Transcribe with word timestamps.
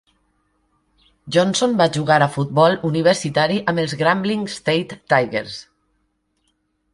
Johnson 1.35 1.75
va 1.81 1.85
jugar 1.97 2.17
a 2.25 2.29
futbol 2.37 2.77
universitari 2.89 3.59
amb 3.73 3.83
els 3.85 3.95
Grambling 4.01 4.47
State 4.55 4.99
Tigers. 5.15 5.61